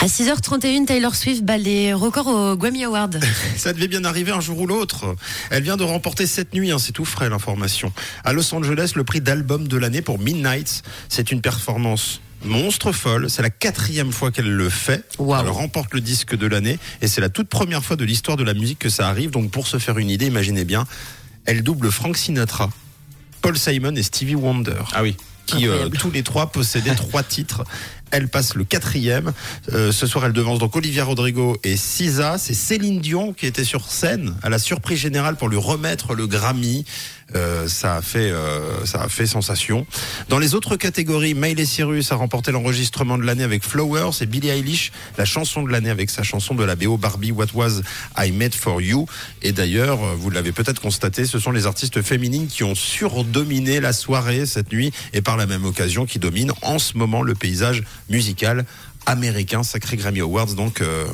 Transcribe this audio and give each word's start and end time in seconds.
À 0.00 0.06
6h31, 0.06 0.86
Taylor 0.86 1.14
Swift 1.14 1.42
bat 1.42 1.58
les 1.58 1.92
records 1.92 2.28
au 2.28 2.56
Grammy 2.56 2.84
Award. 2.84 3.20
Ça 3.56 3.72
devait 3.72 3.88
bien 3.88 4.04
arriver 4.04 4.30
un 4.30 4.40
jour 4.40 4.60
ou 4.60 4.66
l'autre. 4.66 5.16
Elle 5.50 5.64
vient 5.64 5.76
de 5.76 5.82
remporter 5.82 6.26
cette 6.26 6.54
nuit, 6.54 6.70
hein, 6.70 6.78
c'est 6.78 6.92
tout 6.92 7.04
frais 7.04 7.28
l'information. 7.28 7.92
À 8.24 8.32
Los 8.32 8.54
Angeles, 8.54 8.92
le 8.94 9.02
prix 9.02 9.20
d'album 9.20 9.66
de 9.66 9.76
l'année 9.76 10.00
pour 10.00 10.20
Midnight. 10.20 10.82
C'est 11.08 11.32
une 11.32 11.40
performance 11.40 12.20
monstre 12.44 12.92
folle. 12.92 13.28
C'est 13.28 13.42
la 13.42 13.50
quatrième 13.50 14.12
fois 14.12 14.30
qu'elle 14.30 14.50
le 14.50 14.70
fait. 14.70 15.04
Wow. 15.18 15.40
Elle 15.40 15.48
remporte 15.48 15.92
le 15.92 16.00
disque 16.00 16.36
de 16.36 16.46
l'année 16.46 16.78
et 17.02 17.08
c'est 17.08 17.20
la 17.20 17.28
toute 17.28 17.48
première 17.48 17.84
fois 17.84 17.96
de 17.96 18.04
l'histoire 18.04 18.36
de 18.36 18.44
la 18.44 18.54
musique 18.54 18.78
que 18.78 18.90
ça 18.90 19.08
arrive. 19.08 19.30
Donc 19.30 19.50
pour 19.50 19.66
se 19.66 19.78
faire 19.78 19.98
une 19.98 20.10
idée, 20.10 20.26
imaginez 20.26 20.64
bien, 20.64 20.86
elle 21.44 21.64
double 21.64 21.90
Frank 21.90 22.16
Sinatra, 22.16 22.70
Paul 23.42 23.58
Simon 23.58 23.96
et 23.96 24.02
Stevie 24.04 24.36
Wonder. 24.36 24.82
Ah 24.92 25.02
oui. 25.02 25.16
qui 25.46 25.66
euh, 25.66 25.88
tous 25.88 26.10
les 26.10 26.22
trois 26.22 26.52
possédaient 26.52 26.94
trois 26.94 27.24
titres. 27.24 27.64
Elle 28.10 28.28
passe 28.28 28.54
le 28.54 28.64
quatrième. 28.64 29.32
Euh, 29.72 29.92
ce 29.92 30.06
soir, 30.06 30.26
elle 30.26 30.32
devance 30.32 30.58
donc 30.58 30.76
Olivia 30.76 31.04
Rodrigo 31.04 31.58
et 31.64 31.76
Sisa. 31.76 32.38
C'est 32.38 32.54
Céline 32.54 33.00
Dion 33.00 33.32
qui 33.32 33.46
était 33.46 33.64
sur 33.64 33.90
scène 33.90 34.34
à 34.42 34.48
la 34.48 34.58
surprise 34.58 34.98
générale 34.98 35.36
pour 35.36 35.48
lui 35.48 35.58
remettre 35.58 36.14
le 36.14 36.26
Grammy. 36.26 36.84
Euh, 37.34 37.68
ça 37.68 37.96
a 37.96 38.02
fait 38.02 38.30
euh, 38.30 38.86
ça 38.86 39.02
a 39.02 39.08
fait 39.08 39.26
sensation. 39.26 39.86
Dans 40.30 40.38
les 40.38 40.54
autres 40.54 40.76
catégories, 40.76 41.34
Miley 41.34 41.66
Cyrus 41.66 42.10
a 42.10 42.14
remporté 42.14 42.52
l'enregistrement 42.52 43.18
de 43.18 43.24
l'année 43.24 43.44
avec 43.44 43.64
Flowers 43.64 44.22
et 44.22 44.26
Billie 44.26 44.48
Eilish 44.48 44.92
la 45.18 45.26
chanson 45.26 45.62
de 45.62 45.70
l'année 45.70 45.90
avec 45.90 46.08
sa 46.08 46.22
chanson 46.22 46.54
de 46.54 46.64
la 46.64 46.74
BO 46.74 46.96
Barbie 46.96 47.30
What 47.30 47.48
Was 47.52 47.82
I 48.16 48.32
Made 48.32 48.54
for 48.54 48.80
You? 48.80 49.06
Et 49.42 49.52
d'ailleurs, 49.52 50.02
euh, 50.02 50.14
vous 50.16 50.30
l'avez 50.30 50.52
peut-être 50.52 50.80
constaté, 50.80 51.26
ce 51.26 51.38
sont 51.38 51.50
les 51.50 51.66
artistes 51.66 52.00
féminines 52.00 52.46
qui 52.46 52.64
ont 52.64 52.74
surdominé 52.74 53.80
la 53.80 53.92
soirée 53.92 54.46
cette 54.46 54.72
nuit 54.72 54.90
et 55.12 55.20
par 55.20 55.36
la 55.36 55.44
même 55.44 55.66
occasion 55.66 56.06
qui 56.06 56.18
dominent 56.18 56.54
en 56.62 56.78
ce 56.78 56.96
moment 56.96 57.20
le 57.20 57.34
paysage 57.34 57.82
musical 58.10 58.64
américain, 59.06 59.62
sacré 59.62 59.96
Grammy 59.96 60.20
Awards 60.20 60.54
donc 60.54 60.80
euh, 60.80 61.06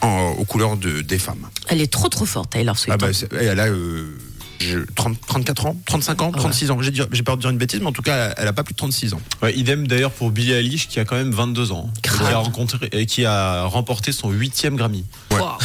en- 0.00 0.34
aux 0.38 0.44
couleurs 0.44 0.76
de, 0.76 1.00
des 1.02 1.18
femmes. 1.18 1.46
Elle 1.68 1.80
est 1.80 1.92
trop 1.92 2.08
trop 2.08 2.26
forte, 2.26 2.50
Taylor 2.50 2.78
Swift. 2.78 2.92
Ah 2.92 2.96
bah, 3.06 3.12
c'est- 3.12 3.32
elle 3.32 3.60
a 3.60 3.66
euh, 3.68 4.16
je- 4.60 4.78
30, 4.94 5.18
34 5.26 5.66
ans, 5.66 5.76
35 5.86 6.22
ans, 6.22 6.32
36 6.32 6.70
ans. 6.70 6.78
J'ai 6.80 7.22
peur 7.22 7.36
de 7.36 7.42
dire 7.42 7.50
une 7.50 7.58
bêtise, 7.58 7.80
mais 7.80 7.86
en 7.86 7.92
tout 7.92 8.02
cas, 8.02 8.34
elle 8.36 8.48
a 8.48 8.52
pas 8.52 8.62
plus 8.64 8.72
de 8.72 8.78
36 8.78 9.14
ans. 9.14 9.20
Ouais, 9.42 9.54
idem 9.56 9.86
d'ailleurs 9.86 10.12
pour 10.12 10.30
Billie 10.30 10.52
Eilish 10.52 10.88
qui 10.88 10.98
a 11.00 11.04
quand 11.04 11.16
même 11.16 11.30
22 11.32 11.72
ans. 11.72 11.90
Qui 12.02 12.08
a, 12.10 12.38
rencontré, 12.38 12.88
et 12.92 13.06
qui 13.06 13.24
a 13.24 13.64
remporté 13.64 14.12
son 14.12 14.30
huitième 14.30 14.76
Grammy. 14.76 15.04
Ouais. 15.32 15.38
Wow. 15.40 15.48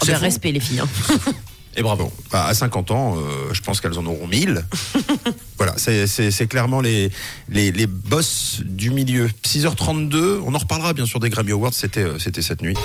Oh, 0.00 0.04
ben, 0.06 0.14
fou. 0.16 0.20
respect 0.22 0.50
les 0.52 0.58
filles. 0.60 0.80
hein. 0.80 0.88
Et 1.76 1.82
bravo. 1.82 2.12
Bah, 2.30 2.44
à 2.46 2.54
50 2.54 2.90
ans, 2.90 3.16
euh, 3.16 3.52
je 3.52 3.60
pense 3.62 3.80
qu'elles 3.80 3.98
en 3.98 4.04
auront 4.06 4.26
1000. 4.26 4.62
voilà, 5.56 5.72
c'est- 5.78 6.06
c'est 6.06 6.30
c'est 6.30 6.46
clairement 6.46 6.80
les, 6.80 7.10
les, 7.48 7.72
les 7.72 7.86
boss 7.86 8.60
du 8.64 8.90
milieu. 8.90 9.28
6h32, 9.44 10.40
on 10.44 10.54
en 10.54 10.58
reparlera 10.58 10.92
bien 10.92 11.06
sûr 11.06 11.18
des 11.20 11.30
Grammy 11.30 11.52
Awards, 11.52 11.72
c'était 11.74 12.00
euh, 12.04 12.18
c'était 12.18 12.42
cette 12.42 12.60
nuit. 12.62 12.76